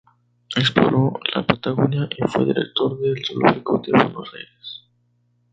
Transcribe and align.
Exploró 0.55 1.19
la 1.35 1.45
patagonia 1.45 2.09
y 2.17 2.23
fue 2.27 2.45
director 2.45 2.99
del 3.01 3.21
zoológico 3.23 3.83
de 3.85 4.03
Buenos 4.03 4.33
Aires. 4.33 4.83